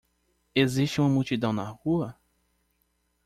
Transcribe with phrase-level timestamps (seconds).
[0.55, 2.17] Existe uma multidão na rua?